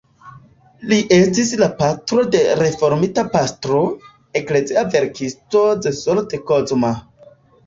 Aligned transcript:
Li 0.93 0.97
estis 1.17 1.51
la 1.63 1.67
patro 1.81 2.23
de 2.35 2.41
reformita 2.61 3.25
pastro, 3.35 3.83
eklezia 4.41 4.85
verkisto 4.97 5.63
Zsolt 6.01 6.37
Kozma. 6.51 6.93